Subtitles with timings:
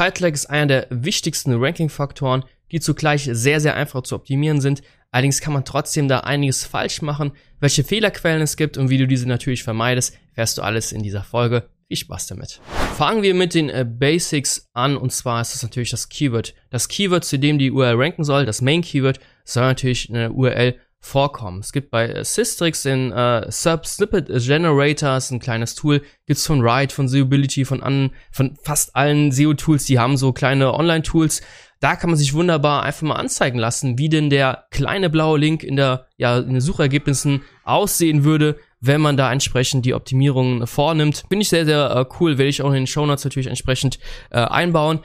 [0.00, 4.80] Title Tag ist einer der wichtigsten Ranking-Faktoren, die zugleich sehr, sehr einfach zu optimieren sind.
[5.10, 7.32] Allerdings kann man trotzdem da einiges falsch machen.
[7.58, 11.22] Welche Fehlerquellen es gibt und wie du diese natürlich vermeidest, fährst du alles in dieser
[11.22, 11.68] Folge.
[11.86, 12.62] Viel Spaß damit.
[12.96, 16.54] Fangen wir mit den äh, Basics an und zwar ist das natürlich das Keyword.
[16.70, 20.76] Das Keyword, zu dem die URL ranken soll, das Main Keyword, soll natürlich eine URL
[21.00, 21.60] vorkommen.
[21.60, 26.46] Es gibt bei äh, Systrix den äh, Sub Snippet Generator, ist ein kleines Tool, gibt's
[26.46, 31.40] von Ride, von Seobility, von an, von fast allen SEO-Tools, die haben so kleine Online-Tools.
[31.80, 35.62] Da kann man sich wunderbar einfach mal anzeigen lassen, wie denn der kleine blaue Link
[35.62, 41.24] in der, ja, in den Suchergebnissen aussehen würde, wenn man da entsprechend die Optimierungen vornimmt.
[41.28, 43.98] Finde ich sehr, sehr äh, cool, werde ich auch in den Show Notes natürlich entsprechend
[44.30, 45.00] äh, einbauen.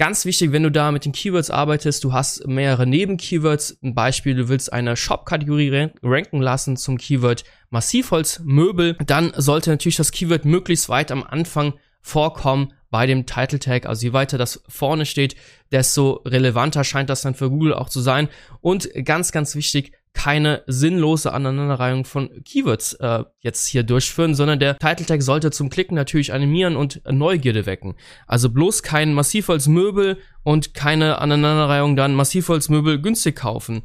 [0.00, 3.80] Ganz wichtig, wenn du da mit den Keywords arbeitest, du hast mehrere Nebenkeywords.
[3.82, 10.10] Ein Beispiel, du willst eine Shop-Kategorie ranken lassen zum Keyword Massivholzmöbel, dann sollte natürlich das
[10.10, 13.84] Keyword möglichst weit am Anfang vorkommen bei dem Title Tag.
[13.84, 15.36] Also je weiter das vorne steht,
[15.70, 18.30] desto relevanter scheint das dann für Google auch zu sein.
[18.62, 24.78] Und ganz, ganz wichtig, keine sinnlose Aneinanderreihung von Keywords äh, jetzt hier durchführen, sondern der
[24.78, 27.94] Title Tag sollte zum Klicken natürlich animieren und Neugierde wecken.
[28.26, 33.82] Also bloß kein Massivholzmöbel und keine Aneinanderreihung dann Massivholzmöbel günstig kaufen.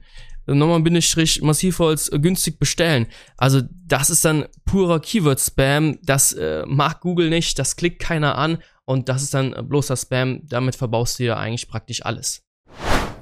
[0.47, 3.07] Nochmal Bindestrich Massivholz äh, günstig bestellen.
[3.37, 5.99] Also das ist dann purer Keyword-Spam.
[6.03, 10.41] Das äh, mag Google nicht, das klickt keiner an und das ist dann bloßer Spam.
[10.43, 12.44] Damit verbaust du dir eigentlich praktisch alles.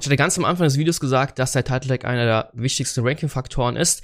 [0.04, 3.06] Ich hatte ganz am Anfang des Videos gesagt, dass der Title Tag einer der wichtigsten
[3.06, 4.02] Ranking-Faktoren ist.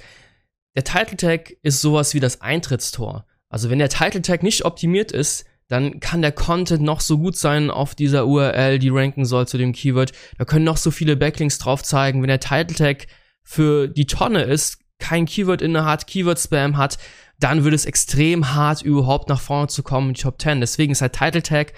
[0.75, 3.27] Der Title Tag ist sowas wie das Eintrittstor.
[3.49, 7.37] Also wenn der Title Tag nicht optimiert ist, dann kann der Content noch so gut
[7.37, 10.11] sein auf dieser URL, die ranken soll zu dem Keyword.
[10.39, 12.23] Da können noch so viele Backlinks drauf zeigen.
[12.23, 13.05] Wenn der Title Tag
[13.43, 16.97] für die Tonne ist, kein Keyword inne hat, Keyword Spam hat,
[17.39, 20.61] dann wird es extrem hart, überhaupt nach vorne zu kommen in die Top 10.
[20.61, 21.73] Deswegen ist der Title Tag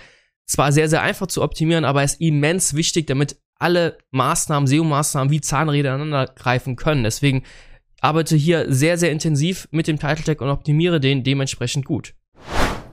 [0.46, 5.32] zwar sehr, sehr einfach zu optimieren, aber er ist immens wichtig, damit alle Maßnahmen, SEO-Maßnahmen
[5.32, 7.04] wie Zahnräder aneinander greifen können.
[7.04, 7.44] Deswegen
[8.02, 12.14] arbeite hier sehr, sehr intensiv mit dem Title Tag und optimiere den dementsprechend gut.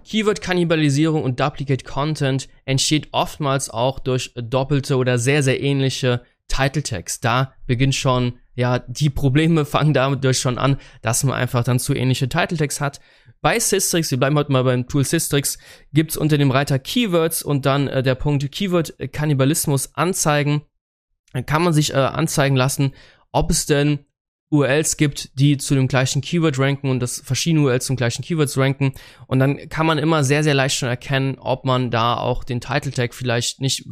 [0.05, 7.21] Keyword-Kannibalisierung und Duplicate Content entsteht oftmals auch durch doppelte oder sehr, sehr ähnliche Title Tags.
[7.21, 11.79] Da beginnt schon, ja, die Probleme fangen damit durch schon an, dass man einfach dann
[11.79, 13.01] zu ähnliche Title Tags hat.
[13.43, 15.57] Bei Systrix, wir bleiben heute mal beim Tool Systrix,
[15.95, 20.63] gibt's unter dem Reiter Keywords und dann äh, der Punkt Keyword Kannibalismus anzeigen.
[21.33, 22.93] Dann kann man sich äh, anzeigen lassen,
[23.33, 24.01] ob es denn
[24.51, 28.59] URLs gibt, die zu dem gleichen Keyword ranken und das verschiedene URLs zum gleichen Keywords
[28.59, 28.93] ranken.
[29.29, 32.61] Und dann kann man immer sehr, sehr leicht schon erkennen, ob man da auch den
[32.61, 33.87] Title Tag vielleicht nicht,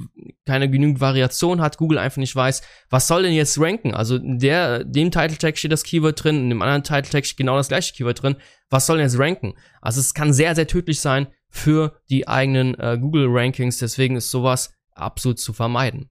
[0.47, 3.95] keine genügend Variation hat, Google einfach nicht weiß, was soll denn jetzt ranken?
[3.95, 7.39] Also der, dem Title Tag steht das Keyword drin, in dem anderen Title Tag steht
[7.39, 8.37] genau das gleiche Keyword drin.
[8.69, 9.55] Was soll denn jetzt ranken?
[9.81, 13.79] Also es kann sehr, sehr tödlich sein für die eigenen äh, Google Rankings.
[13.79, 16.11] Deswegen ist sowas absolut zu vermeiden.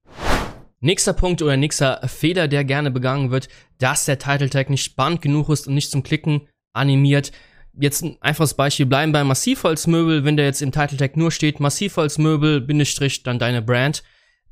[0.79, 3.49] Nächster Punkt oder nächster Fehler, der gerne begangen wird,
[3.79, 7.31] dass der Title Tag nicht spannend genug ist und nicht zum Klicken animiert.
[7.79, 11.59] Jetzt ein einfaches Beispiel, bleiben bei Massivholzmöbel, wenn der jetzt im Title Tag nur steht,
[11.59, 14.03] Massivholzmöbel, Bindestrich, dann deine Brand.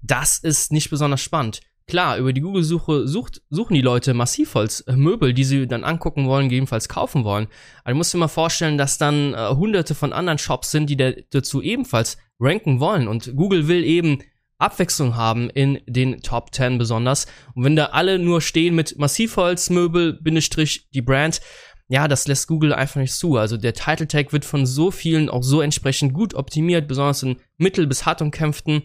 [0.02, 1.62] Das ist nicht besonders spannend.
[1.88, 6.90] Klar, über die Google-Suche sucht, suchen die Leute Massivholzmöbel, die sie dann angucken wollen, gegebenenfalls
[6.90, 7.48] kaufen wollen.
[7.84, 10.98] Aber du musst dir mal vorstellen, dass dann äh, hunderte von anderen Shops sind, die
[11.30, 13.08] dazu ebenfalls ranken wollen.
[13.08, 14.24] Und Google will eben
[14.58, 17.28] Abwechslung haben in den Top 10 besonders.
[17.54, 21.42] Und wenn da alle nur stehen mit Massivholzmöbel, Bindestrich, die Brand,
[21.88, 23.38] ja, das lässt Google einfach nicht zu.
[23.38, 27.38] Also der Title Tag wird von so vielen auch so entsprechend gut optimiert, besonders in
[27.58, 28.84] mittel- bis hart umkämpften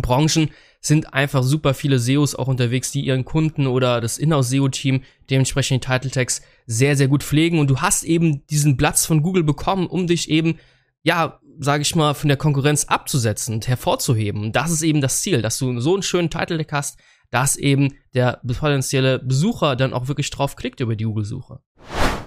[0.00, 5.84] Branchen sind einfach super viele SEOs auch unterwegs, die ihren Kunden oder das Inhouse-SEO-Team dementsprechend
[5.84, 7.58] die Title Tags sehr, sehr gut pflegen.
[7.58, 10.58] Und du hast eben diesen Platz von Google bekommen, um dich eben,
[11.02, 14.42] ja, sage ich mal, von der Konkurrenz abzusetzen und hervorzuheben.
[14.42, 16.98] Und das ist eben das Ziel, dass du so einen schönen Title hast,
[17.30, 21.60] dass eben der potenzielle Besucher dann auch wirklich drauf klickt über die Google-Suche.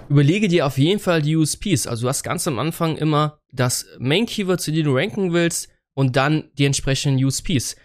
[0.08, 1.86] Überlege dir auf jeden Fall die USPs.
[1.86, 6.16] Also du hast ganz am Anfang immer das Main-Keyword, zu dem du ranken willst und
[6.16, 7.76] dann die entsprechenden USPs.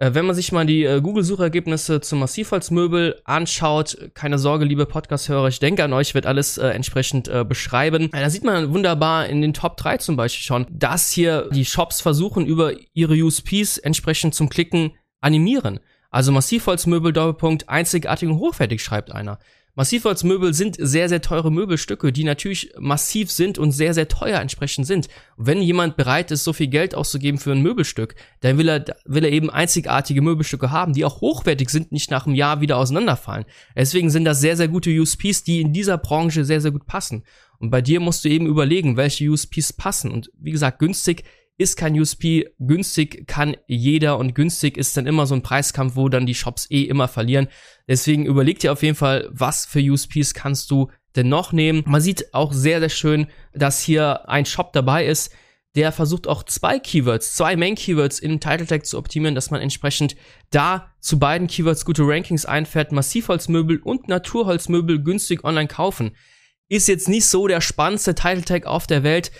[0.00, 5.48] Äh, wenn man sich mal die äh, Google-Suchergebnisse zum Massivholzmöbel anschaut, keine Sorge, liebe Podcast-Hörer,
[5.48, 8.08] ich denke an euch, wird alles äh, entsprechend äh, beschreiben.
[8.10, 12.00] Da sieht man wunderbar in den Top 3 zum Beispiel schon, dass hier die Shops
[12.00, 15.80] versuchen, über ihre USPs entsprechend zum Klicken animieren.
[16.10, 19.38] Also Massivholzmöbel, Doppelpunkt, einzigartig und hochwertig, schreibt einer.
[19.74, 24.86] Massivholzmöbel sind sehr, sehr teure Möbelstücke, die natürlich massiv sind und sehr, sehr teuer entsprechend
[24.86, 25.08] sind.
[25.36, 29.24] Wenn jemand bereit ist, so viel Geld auszugeben für ein Möbelstück, dann will er, will
[29.24, 33.44] er eben einzigartige Möbelstücke haben, die auch hochwertig sind, nicht nach einem Jahr wieder auseinanderfallen.
[33.76, 37.24] Deswegen sind das sehr, sehr gute USPs, die in dieser Branche sehr, sehr gut passen.
[37.58, 40.10] Und bei dir musst du eben überlegen, welche USPs passen.
[40.10, 41.24] Und wie gesagt, günstig
[41.60, 42.46] ist kein USP.
[42.58, 46.66] Günstig kann jeder und günstig ist dann immer so ein Preiskampf, wo dann die Shops
[46.70, 47.48] eh immer verlieren.
[47.86, 51.82] Deswegen überleg dir auf jeden Fall, was für USPs kannst du denn noch nehmen.
[51.86, 55.32] Man sieht auch sehr, sehr schön, dass hier ein Shop dabei ist,
[55.76, 60.16] der versucht auch zwei Keywords, zwei Main-Keywords in Title Tag zu optimieren, dass man entsprechend
[60.50, 62.90] da zu beiden Keywords gute Rankings einfährt.
[62.90, 66.16] Massivholzmöbel und Naturholzmöbel günstig online kaufen.
[66.68, 69.30] Ist jetzt nicht so der spannendste Title Tag auf der Welt.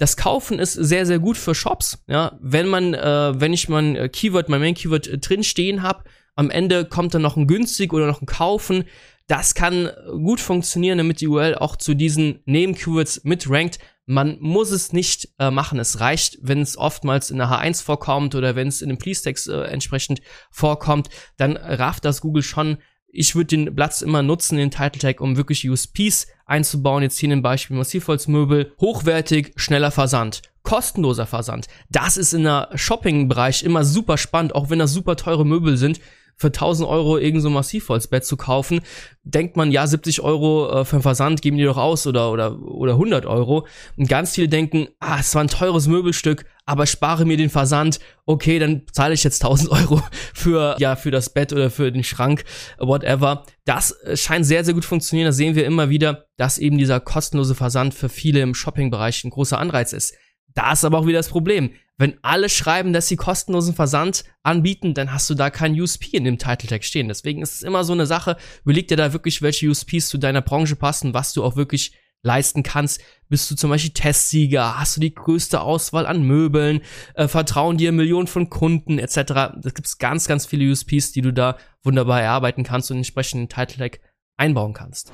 [0.00, 2.02] Das Kaufen ist sehr, sehr gut für Shops.
[2.06, 6.04] Ja, wenn man, äh, wenn ich mein Keyword, mein Main-Keyword äh, drin stehen habe,
[6.34, 8.84] am Ende kommt dann noch ein günstig oder noch ein Kaufen.
[9.26, 13.78] Das kann gut funktionieren, damit die URL auch zu diesen Neben-Keywords mitrankt.
[14.06, 15.78] Man muss es nicht äh, machen.
[15.78, 19.48] Es reicht, wenn es oftmals in der H1 vorkommt oder wenn es in dem Please-Text
[19.48, 22.78] äh, entsprechend vorkommt, dann rafft das Google schon.
[23.12, 27.02] Ich würde den Platz immer nutzen, den Title Tag, um wirklich USPs einzubauen.
[27.02, 28.72] Jetzt hier ein Beispiel Massivholzmöbel.
[28.80, 30.42] Hochwertig, schneller Versand.
[30.62, 31.66] Kostenloser Versand.
[31.88, 36.00] Das ist in der Shopping-Bereich immer super spannend, auch wenn das super teure Möbel sind
[36.40, 38.80] für 1000 Euro irgend so ein Massivholzbett zu kaufen,
[39.24, 42.58] denkt man, ja, 70 Euro äh, für einen Versand geben die doch aus oder, oder,
[42.62, 43.66] oder 100 Euro.
[43.98, 48.00] Und ganz viele denken, ah, es war ein teures Möbelstück, aber spare mir den Versand.
[48.24, 50.02] Okay, dann zahle ich jetzt 1000 Euro
[50.32, 52.44] für, ja, für das Bett oder für den Schrank,
[52.78, 53.44] whatever.
[53.66, 55.26] Das äh, scheint sehr, sehr gut funktionieren.
[55.26, 59.30] Da sehen wir immer wieder, dass eben dieser kostenlose Versand für viele im Shoppingbereich ein
[59.30, 60.14] großer Anreiz ist.
[60.54, 61.72] Da ist aber auch wieder das Problem.
[62.00, 66.24] Wenn alle schreiben, dass sie kostenlosen Versand anbieten, dann hast du da kein USP in
[66.24, 67.08] dem Title Tag stehen.
[67.08, 70.40] Deswegen ist es immer so eine Sache, überleg dir da wirklich, welche USPs zu deiner
[70.40, 71.92] Branche passen, was du auch wirklich
[72.22, 73.02] leisten kannst.
[73.28, 74.80] Bist du zum Beispiel Testsieger?
[74.80, 76.80] Hast du die größte Auswahl an Möbeln?
[77.16, 79.14] Äh, vertrauen dir Millionen von Kunden etc.
[79.26, 83.48] Da gibt's ganz, ganz viele USPs, die du da wunderbar erarbeiten kannst und entsprechend einen
[83.50, 84.00] Title Tag
[84.38, 85.12] einbauen kannst.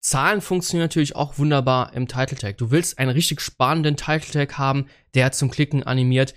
[0.00, 2.58] Zahlen funktionieren natürlich auch wunderbar im Title Tag.
[2.58, 6.34] Du willst einen richtig spannenden Title Tag haben, der zum Klicken animiert.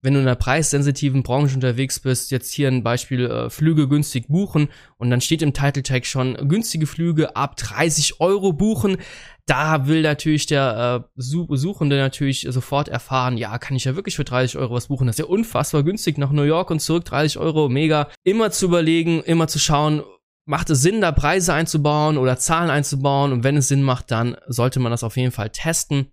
[0.00, 4.28] Wenn du in einer preissensitiven Branche unterwegs bist, jetzt hier ein Beispiel äh, Flüge günstig
[4.28, 4.68] buchen
[4.98, 8.98] und dann steht im Title Tag schon günstige Flüge ab 30 Euro buchen,
[9.46, 14.24] da will natürlich der äh, Suchende natürlich sofort erfahren, ja, kann ich ja wirklich für
[14.24, 17.38] 30 Euro was buchen, das ist ja unfassbar günstig nach New York und zurück, 30
[17.38, 18.08] Euro, mega.
[18.24, 20.02] Immer zu überlegen, immer zu schauen,
[20.46, 23.32] macht es Sinn, da Preise einzubauen oder Zahlen einzubauen?
[23.32, 26.12] Und wenn es Sinn macht, dann sollte man das auf jeden Fall testen.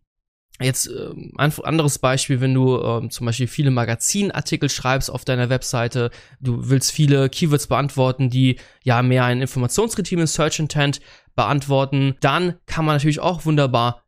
[0.59, 5.49] Jetzt äh, ein anderes Beispiel, wenn du äh, zum Beispiel viele Magazinartikel schreibst auf deiner
[5.49, 11.01] Webseite, du willst viele Keywords beantworten, die ja mehr ein informationsgetriebenes Search Intent
[11.35, 14.03] beantworten, dann kann man natürlich auch wunderbar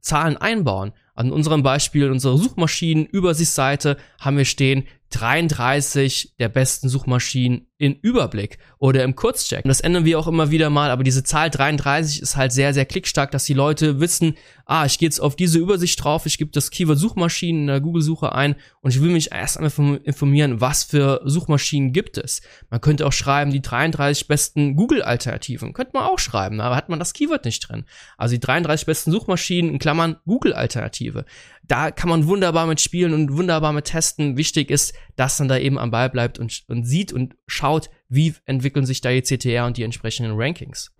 [0.00, 0.92] Zahlen einbauen.
[1.14, 9.02] An unserem Beispiel, unserer Suchmaschinenübersichtsseite haben wir stehen 33 der besten Suchmaschinen in Überblick oder
[9.04, 9.64] im Kurzcheck.
[9.64, 12.72] Und das ändern wir auch immer wieder mal, aber diese Zahl 33 ist halt sehr,
[12.72, 16.38] sehr klickstark, dass die Leute wissen, ah, ich gehe jetzt auf diese Übersicht drauf, ich
[16.38, 20.60] gebe das Keyword Suchmaschinen in der Google-Suche ein und ich will mich erst einmal informieren,
[20.60, 22.42] was für Suchmaschinen gibt es.
[22.70, 25.72] Man könnte auch schreiben, die 33 besten Google-Alternativen.
[25.72, 27.84] Könnte man auch schreiben, aber hat man das Keyword nicht drin.
[28.16, 31.24] Also die 33 besten Suchmaschinen in Klammern Google-Alternative.
[31.66, 34.36] Da kann man wunderbar mit spielen und wunderbar mit testen.
[34.36, 38.34] Wichtig ist, dass man da eben am Ball bleibt und, und sieht und schaut, wie
[38.44, 40.92] entwickeln sich da die CTR und die entsprechenden Rankings.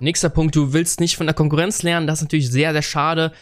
[0.00, 3.32] Nächster Punkt, du willst nicht von der Konkurrenz lernen, das ist natürlich sehr, sehr schade.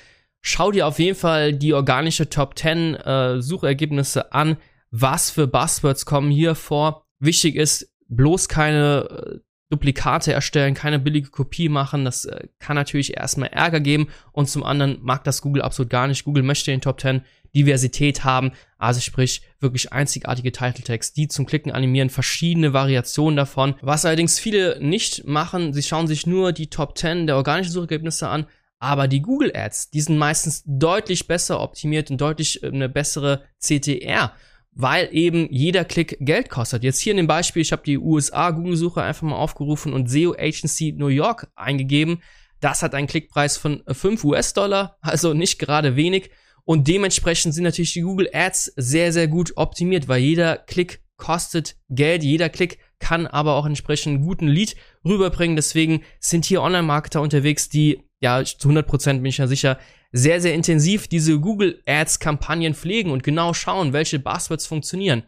[0.41, 4.57] Schau dir auf jeden Fall die organische Top 10 äh, Suchergebnisse an.
[4.91, 7.05] Was für Buzzwords kommen hier vor?
[7.19, 9.39] Wichtig ist, bloß keine äh,
[9.71, 12.05] Duplikate erstellen, keine billige Kopie machen.
[12.05, 16.07] Das äh, kann natürlich erstmal Ärger geben und zum anderen mag das Google absolut gar
[16.07, 16.25] nicht.
[16.25, 17.23] Google möchte in Top 10
[17.55, 23.75] Diversität haben, also sprich wirklich einzigartige Tags, die zum Klicken animieren, verschiedene Variationen davon.
[23.81, 28.29] Was allerdings viele nicht machen, sie schauen sich nur die Top 10 der organischen Suchergebnisse
[28.29, 28.47] an,
[28.79, 33.43] aber die Google Ads, die sind meistens deutlich besser optimiert und deutlich äh, eine bessere
[33.59, 34.33] CTR
[34.79, 36.85] weil eben jeder Klick Geld kostet.
[36.85, 40.35] Jetzt hier in dem Beispiel, ich habe die USA Google-Suche einfach mal aufgerufen und SEO
[40.39, 42.23] Agency New York eingegeben.
[42.61, 46.31] Das hat einen Klickpreis von 5 US-Dollar, also nicht gerade wenig.
[46.65, 51.77] Und dementsprechend sind natürlich die Google Ads sehr, sehr gut optimiert, weil jeder Klick kostet
[51.89, 55.57] Geld, jeder Klick kann aber auch entsprechend einen guten Lead rüberbringen.
[55.57, 59.79] Deswegen sind hier Online-Marketer unterwegs, die, ja, zu 100% bin ich ja sicher,
[60.13, 65.23] sehr, sehr intensiv diese Google Ads Kampagnen pflegen und genau schauen, welche Buzzwords funktionieren.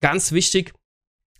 [0.00, 0.72] Ganz wichtig,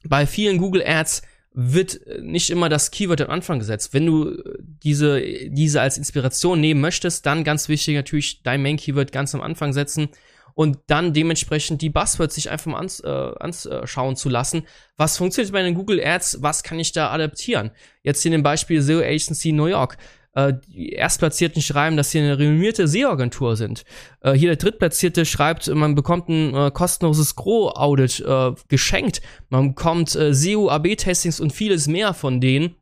[0.04, 3.94] bei vielen Google Ads wird nicht immer das Keyword am Anfang gesetzt.
[3.94, 9.10] Wenn du diese, diese als Inspiration nehmen möchtest, dann ganz wichtig natürlich dein Main Keyword
[9.10, 10.10] ganz am Anfang setzen
[10.54, 14.66] und dann dementsprechend die Buzzwords sich einfach mal ans, äh, anschauen zu lassen.
[14.96, 16.42] Was funktioniert bei den Google Ads?
[16.42, 17.70] Was kann ich da adaptieren?
[18.02, 19.96] Jetzt hier in dem Beispiel SEO Agency New York
[20.36, 23.84] Äh, die Erstplatzierten schreiben, dass sie eine renommierte SEO-Agentur sind.
[24.20, 29.22] Äh, hier der Drittplatzierte schreibt, man bekommt ein äh, kostenloses Gro-Audit äh, geschenkt.
[29.48, 32.76] Man bekommt äh, SEO, AB-Testings und vieles mehr von denen.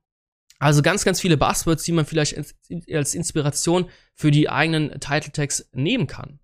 [0.59, 2.37] Also ganz, ganz viele Buzzwords, die man vielleicht
[2.93, 6.41] als Inspiration für die eigenen Title Tags nehmen kann.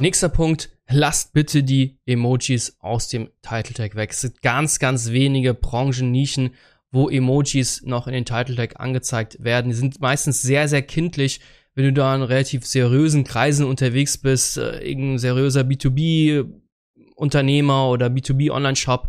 [0.00, 4.10] Nächster Punkt, lasst bitte die Emojis aus dem Title Tag weg.
[4.10, 6.54] Es sind ganz, ganz wenige Branchen-Nischen,
[6.92, 9.70] wo Emojis noch in den Title Tag angezeigt werden.
[9.70, 11.40] Die sind meistens sehr, sehr kindlich.
[11.74, 19.08] Wenn du da in relativ seriösen Kreisen unterwegs bist, äh, irgendein seriöser B2B-Unternehmer oder B2B-Online-Shop,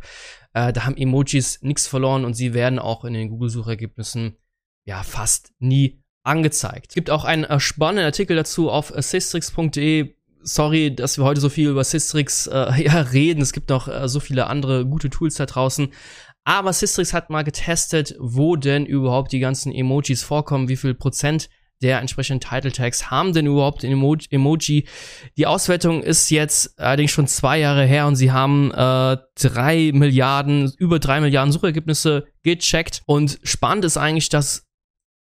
[0.54, 4.38] äh, da haben Emojis nichts verloren und sie werden auch in den Google-Suchergebnissen
[4.86, 6.86] ja fast nie angezeigt.
[6.90, 10.16] Es gibt auch einen äh, spannenden Artikel dazu auf assistrix.de.
[10.46, 13.42] Sorry, dass wir heute so viel über Systrix äh, ja, reden.
[13.42, 15.90] Es gibt noch äh, so viele andere gute Tools da draußen.
[16.46, 21.50] Aber Systrix hat mal getestet, wo denn überhaupt die ganzen Emojis vorkommen, wie viel Prozent
[21.84, 24.88] der entsprechenden Title Tags haben denn überhaupt ein Emo Emoji.
[25.38, 30.72] Die Auswertung ist jetzt allerdings schon zwei Jahre her und sie haben äh, drei Milliarden,
[30.78, 33.02] über drei Milliarden Suchergebnisse gecheckt.
[33.06, 34.66] Und spannend ist eigentlich, dass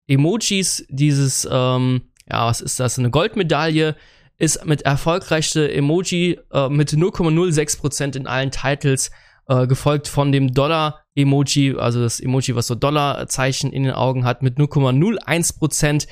[0.09, 3.95] Emojis dieses, ähm, ja, was ist das, eine Goldmedaille,
[4.37, 9.11] ist mit erfolgreichste Emoji äh, mit 0,06% in allen Titles
[9.49, 14.43] äh, gefolgt von dem Dollar-Emoji, also das Emoji, was so Dollarzeichen in den Augen hat,
[14.43, 16.07] mit 0,01%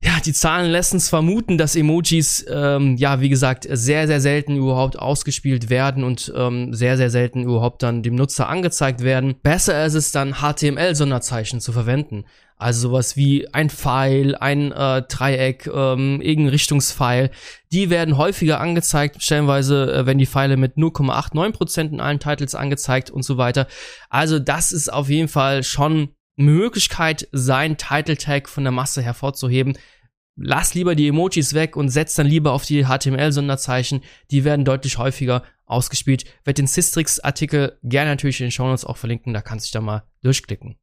[0.00, 4.56] Ja, die Zahlen lassen es vermuten, dass Emojis, ähm, ja, wie gesagt, sehr, sehr selten
[4.56, 9.34] überhaupt ausgespielt werden und ähm, sehr, sehr selten überhaupt dann dem Nutzer angezeigt werden.
[9.42, 12.26] Besser ist es dann, HTML-Sonderzeichen zu verwenden.
[12.58, 17.30] Also sowas wie ein Pfeil, ein äh, Dreieck, ähm, irgendein Richtungspfeil.
[17.70, 23.10] Die werden häufiger angezeigt, stellenweise äh, wenn die Pfeile mit 0,89% in allen Titles angezeigt
[23.10, 23.68] und so weiter.
[24.10, 29.78] Also das ist auf jeden Fall schon Möglichkeit, sein Title Tag von der Masse hervorzuheben.
[30.36, 34.02] Lass lieber die Emojis weg und setz dann lieber auf die HTML-Sonderzeichen.
[34.30, 36.24] Die werden deutlich häufiger ausgespielt.
[36.44, 39.72] Werd den Systrix-Artikel gerne natürlich in den Show Notes auch verlinken, da kannst du dich
[39.72, 40.76] da mal durchklicken.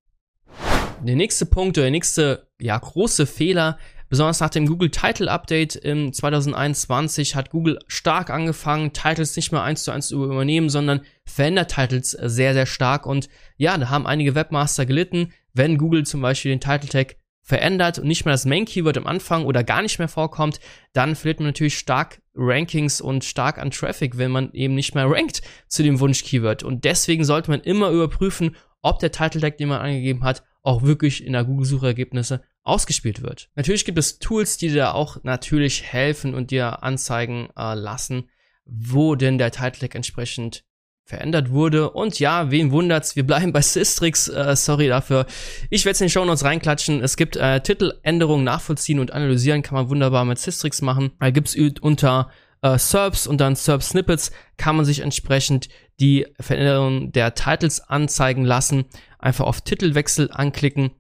[1.05, 3.77] Der nächste Punkt oder der nächste ja, große Fehler,
[4.09, 9.61] besonders nach dem Google Title Update im 2021 hat Google stark angefangen, Titles nicht mehr
[9.61, 13.05] eins zu eins zu übernehmen, sondern verändert Titles sehr, sehr stark.
[13.05, 17.99] Und ja, da haben einige Webmaster gelitten, wenn Google zum Beispiel den Title Tag verändert
[17.99, 20.59] und nicht mehr das Main Keyword am Anfang oder gar nicht mehr vorkommt,
[20.93, 25.05] dann verliert man natürlich stark Rankings und stark an Traffic, wenn man eben nicht mehr
[25.07, 26.63] rankt zu dem Wunsch Keyword.
[26.63, 30.83] Und deswegen sollte man immer überprüfen, ob der Title Tag, den man angegeben hat, auch
[30.83, 33.49] wirklich in der Google-Suchergebnisse ausgespielt wird.
[33.55, 38.29] Natürlich gibt es Tools, die dir auch natürlich helfen und dir anzeigen äh, lassen,
[38.65, 40.63] wo denn der Title entsprechend
[41.05, 41.91] verändert wurde.
[41.91, 43.15] Und ja, wen wundert's?
[43.15, 44.27] Wir bleiben bei Systrix.
[44.27, 45.27] Äh, sorry dafür.
[45.69, 47.01] Ich werde es in den Show Notes reinklatschen.
[47.03, 49.61] Es gibt äh, Titeländerungen nachvollziehen und analysieren.
[49.61, 51.11] Kann man wunderbar mit Systrix machen.
[51.19, 52.31] Da gibt's unter
[52.63, 55.69] äh, SERPs und dann SERP Snippets kann man sich entsprechend
[55.99, 58.85] die Veränderung der Titles anzeigen lassen.
[59.25, 60.91] Einfach auf Titelwechsel anklicken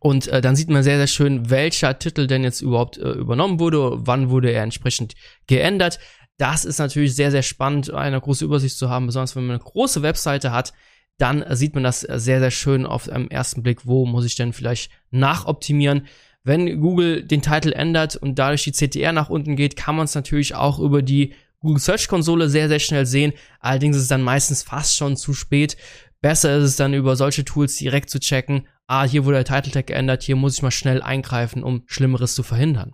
[0.00, 3.60] und äh, dann sieht man sehr, sehr schön, welcher Titel denn jetzt überhaupt äh, übernommen
[3.60, 5.14] wurde, wann wurde er entsprechend
[5.46, 5.98] geändert.
[6.38, 9.64] Das ist natürlich sehr, sehr spannend, eine große Übersicht zu haben, besonders wenn man eine
[9.64, 10.72] große Webseite hat.
[11.18, 14.36] Dann äh, sieht man das sehr, sehr schön auf einem ersten Blick, wo muss ich
[14.36, 16.06] denn vielleicht nachoptimieren.
[16.44, 20.14] Wenn Google den Titel ändert und dadurch die CTR nach unten geht, kann man es
[20.14, 23.34] natürlich auch über die Google Search Konsole sehr, sehr schnell sehen.
[23.60, 25.76] Allerdings ist es dann meistens fast schon zu spät.
[26.22, 28.66] Besser ist es dann über solche Tools direkt zu checken.
[28.86, 32.34] Ah, hier wurde der Title Tag geändert, hier muss ich mal schnell eingreifen, um Schlimmeres
[32.34, 32.92] zu verhindern.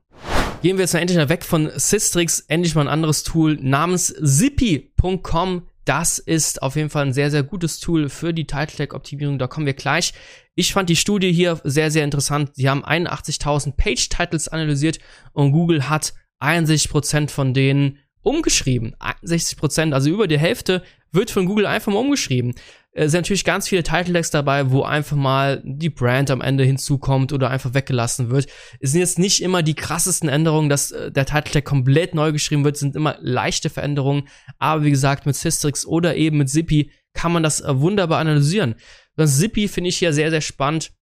[0.63, 4.15] Gehen wir jetzt mal endlich mal weg von Systrix, endlich mal ein anderes Tool namens
[4.23, 5.69] zippy.com.
[5.85, 9.39] Das ist auf jeden Fall ein sehr, sehr gutes Tool für die Title Tag Optimierung.
[9.39, 10.15] Da kommen wir gleich.
[10.55, 12.51] Ich fand die Studie hier sehr, sehr interessant.
[12.55, 14.99] Sie haben 81.000 Page Titles analysiert
[15.33, 18.97] und Google hat 61% von denen umgeschrieben.
[18.99, 22.55] 61%, also über die Hälfte wird von Google einfach mal umgeschrieben.
[22.99, 26.65] Es sind natürlich ganz viele Title Tags dabei, wo einfach mal die Brand am Ende
[26.65, 28.47] hinzukommt oder einfach weggelassen wird.
[28.81, 32.33] Es sind jetzt nicht immer die krassesten Änderungen, dass äh, der Title Tag komplett neu
[32.33, 34.29] geschrieben wird, sind immer leichte Veränderungen.
[34.59, 38.77] Aber wie gesagt, mit Systrix oder eben mit Zippy kann man das äh, wunderbar analysieren.
[39.15, 40.96] Das Zippy finde ich hier sehr, sehr spannend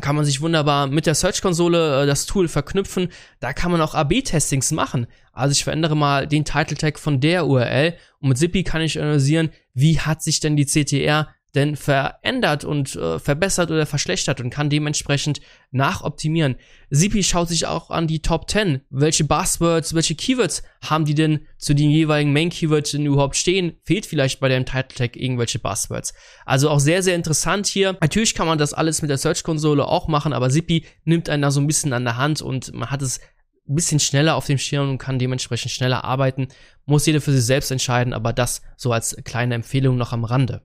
[0.00, 3.08] kann man sich wunderbar mit der Search-Konsole äh, das Tool verknüpfen.
[3.40, 5.06] Da kann man auch AB-Testings machen.
[5.32, 9.50] Also ich verändere mal den Title-Tag von der URL und mit Zippy kann ich analysieren,
[9.74, 14.70] wie hat sich denn die CTR denn verändert und äh, verbessert oder verschlechtert und kann
[14.70, 15.40] dementsprechend
[15.70, 16.56] nachoptimieren.
[16.90, 18.82] Zippy schaut sich auch an die Top 10.
[18.90, 23.76] Welche Buzzwords, welche Keywords haben die denn zu den jeweiligen Main Keywords denn überhaupt stehen?
[23.84, 26.12] Fehlt vielleicht bei dem Title Tag irgendwelche Buzzwords?
[26.44, 27.96] Also auch sehr, sehr interessant hier.
[28.00, 31.50] Natürlich kann man das alles mit der Search-Konsole auch machen, aber Zippy nimmt einen da
[31.50, 33.20] so ein bisschen an der Hand und man hat es
[33.68, 36.48] ein bisschen schneller auf dem Schirm und kann dementsprechend schneller arbeiten.
[36.86, 40.62] Muss jeder für sich selbst entscheiden, aber das so als kleine Empfehlung noch am Rande.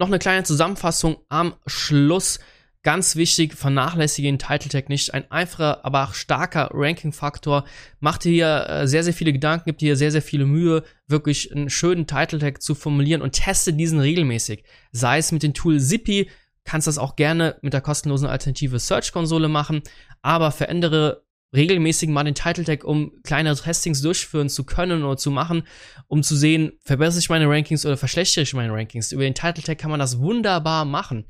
[0.00, 2.40] Noch eine kleine Zusammenfassung am Schluss.
[2.82, 5.12] Ganz wichtig, vernachlässige den Title Tag nicht.
[5.12, 7.66] Ein einfacher, aber auch starker Ranking-Faktor.
[7.98, 11.54] Macht dir hier äh, sehr, sehr viele Gedanken, gibt dir sehr, sehr viele Mühe, wirklich
[11.54, 14.64] einen schönen Title Tag zu formulieren und teste diesen regelmäßig.
[14.90, 16.30] Sei es mit dem Tool Zippy,
[16.64, 19.82] kannst das auch gerne mit der kostenlosen Alternative Search-Konsole machen,
[20.22, 25.30] aber verändere regelmäßig mal den Title Tag, um kleinere Testings durchführen zu können oder zu
[25.30, 25.64] machen,
[26.06, 29.12] um zu sehen, verbessere ich meine Rankings oder verschlechtere ich meine Rankings.
[29.12, 31.26] Über den Title Tag kann man das wunderbar machen.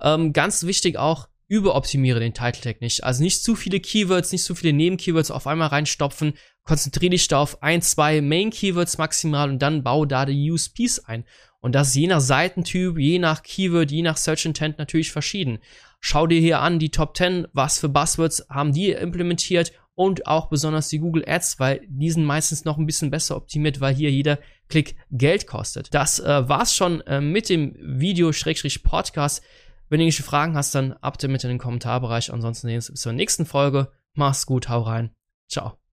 [0.00, 3.04] Ähm, ganz wichtig auch, überoptimiere den Title Tag nicht.
[3.04, 6.34] Also nicht zu viele Keywords, nicht zu viele Nebenkeywords auf einmal reinstopfen.
[6.64, 10.98] Konzentriere dich da auf ein, zwei Main Keywords maximal und dann baue da die USPs
[11.00, 11.24] ein.
[11.60, 15.58] Und das je nach Seitentyp, je nach Keyword, je nach Search Intent natürlich verschieden.
[16.00, 20.48] Schau dir hier an die Top 10, was für Buzzwords haben die implementiert und auch
[20.48, 24.10] besonders die Google Ads, weil die sind meistens noch ein bisschen besser optimiert, weil hier
[24.10, 24.38] jeder
[24.68, 25.92] Klick Geld kostet.
[25.94, 29.42] Das äh, war's schon äh, mit dem Video-Podcast.
[29.88, 32.32] Wenn du irgendwelche Fragen hast, dann ab damit in den Kommentarbereich.
[32.32, 33.90] Ansonsten sehen wir uns bis zur nächsten Folge.
[34.14, 35.10] Mach's gut, hau rein.
[35.48, 35.85] Ciao.